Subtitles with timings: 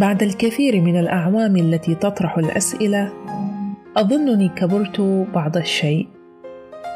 [0.00, 3.12] بعد الكثير من الأعوام التي تطرح الأسئلة
[3.96, 5.00] أظنني كبرت
[5.34, 6.08] بعض الشيء.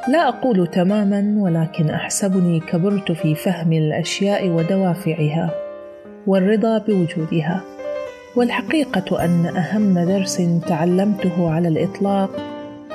[0.09, 5.51] لا أقول تماما ولكن أحسبني كبرت في فهم الأشياء ودوافعها
[6.27, 7.65] والرضا بوجودها.
[8.37, 12.31] والحقيقة أن أهم درس تعلمته على الإطلاق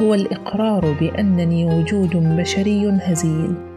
[0.02, 3.69] هو الإقرار بأنني وجود بشري هزيل.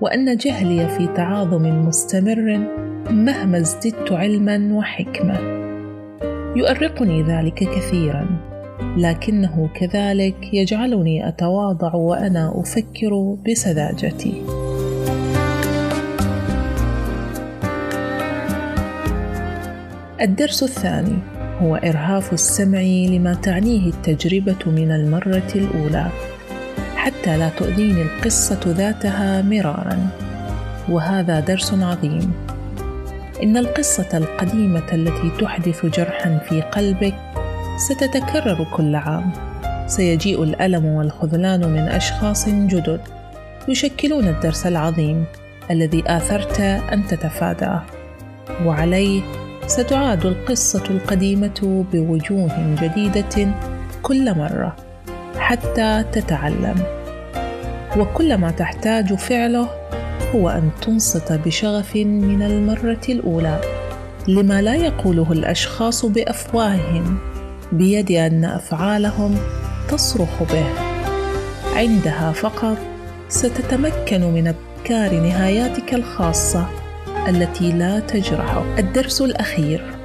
[0.00, 2.68] وأن جهلي في تعاظم مستمر
[3.10, 5.38] مهما ازددت علما وحكمة.
[6.56, 8.26] يؤرقني ذلك كثيرا
[8.96, 14.42] لكنه كذلك يجعلني أتواضع وأنا أفكر بسذاجتي.
[20.20, 21.18] الدرس الثاني
[21.58, 26.06] هو إرهاف السمع لما تعنيه التجربة من المرة الأولى.
[27.08, 30.08] حتى لا تؤذيني القصة ذاتها مرارا.
[30.88, 32.32] وهذا درس عظيم.
[33.42, 37.14] إن القصة القديمة التي تحدث جرحا في قلبك
[37.76, 39.32] ستتكرر كل عام.
[39.86, 43.00] سيجيء الألم والخذلان من أشخاص جدد
[43.68, 45.24] يشكلون الدرس العظيم
[45.70, 47.82] الذي آثرت أن تتفاداه
[48.64, 49.22] وعليه
[49.66, 53.54] ستعاد القصة القديمة بوجوه جديدة
[54.02, 54.76] كل مرة
[55.38, 56.97] حتى تتعلم.
[57.96, 59.68] وكل ما تحتاج فعله
[60.34, 63.60] هو أن تنصت بشغف من المرة الأولى
[64.28, 67.18] لما لا يقوله الأشخاص بأفواههم
[67.72, 69.36] بيد أن أفعالهم
[69.90, 70.64] تصرخ به.
[71.76, 72.76] عندها فقط
[73.28, 76.66] ستتمكن من أبكار نهاياتك الخاصة
[77.28, 78.78] التي لا تجرحك.
[78.78, 79.97] الدرس الأخير.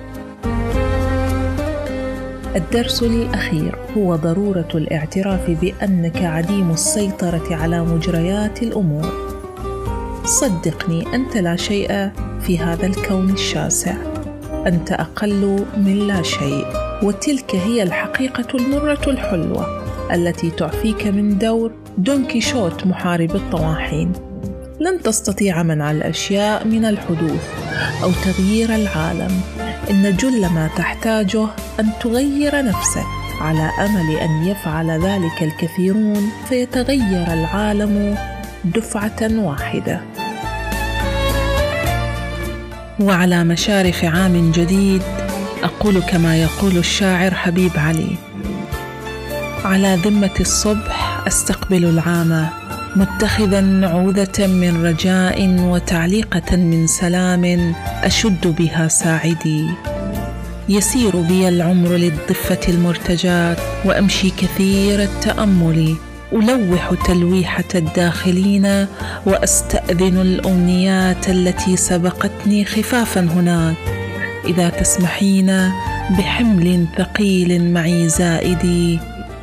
[2.56, 9.34] الدرس الأخير هو ضرورة الاعتراف بأنك عديم السيطرة على مجريات الأمور.
[10.26, 12.10] صدقني أنت لا شيء
[12.42, 13.96] في هذا الكون الشاسع.
[14.68, 16.66] أنت أقل من لا شيء
[17.04, 24.14] وتلك هي الحقيقة المرة الحلوة التي تعفيك من دور دون كيشوت محارب الطواحين.
[24.80, 27.50] لن تستطيع منع الأشياء من الحدوث
[28.04, 29.42] أو تغيير العالم.
[29.90, 31.48] إن جل ما تحتاجه
[31.80, 33.06] أن تغير نفسك
[33.42, 38.18] على أمل أن يفعل ذلك الكثيرون فيتغير العالم
[38.66, 40.02] دفعة واحدة.
[43.00, 45.02] وعلى مشارف عام جديد
[45.64, 48.18] أقول كما يقول الشاعر حبيب علي
[49.66, 52.50] على ذمة الصبح أستقبل العام
[52.96, 57.74] متخذا نعوذه من رجاء وتعليقة من سلام
[58.04, 59.68] أشد بها ساعدي.
[60.70, 65.96] يسير بي العمر للضفة المرتجاة وأمشي كثير التأمل.
[66.34, 68.86] ألوح تلويحة الداخلين
[69.26, 73.76] وأستأذن الأمنيات التي سبقتني خفافا هناك.
[74.46, 75.72] إذا تسمحين
[76.18, 79.00] بحمل ثقيل معي زائدي.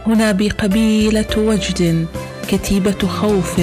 [0.06, 2.06] هنا بقبيلة وجد
[2.50, 3.60] كتيبة خوف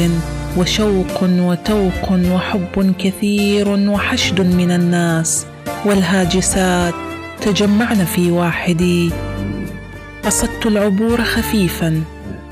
[0.57, 5.45] وشوق وتوق وحب كثير وحشد من الناس
[5.85, 6.93] والهاجسات
[7.41, 9.11] تجمعن في واحدي
[10.23, 12.03] قصدت العبور خفيفا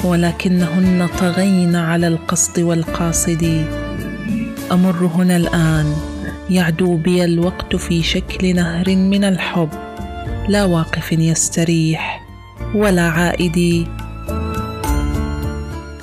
[0.04, 3.66] ولكنهن طغين على القصد والقاصد.
[4.72, 5.96] أمر هنا الآن.
[6.50, 9.70] يعدو بي الوقت في شكل نهر من الحب.
[10.50, 12.26] لا واقف يستريح
[12.76, 13.88] ولا عائد.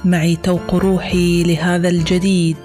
[0.05, 2.57] معي توق روحي لهذا الجديد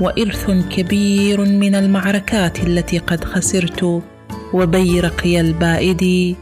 [0.00, 4.02] وإرث كبير من المعركات التي قد خسرت
[4.52, 6.36] وبيرقي البائد.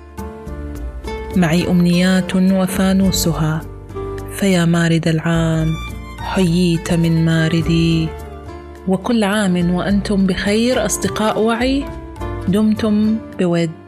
[1.37, 3.61] معي أمنيات وفانوسها
[4.33, 5.69] فيا مارد العام
[6.19, 8.09] حييت من ماردي.
[8.89, 11.85] وكل عام وأنتم بخير أصدقاء وعي
[12.49, 13.82] دمتم بود.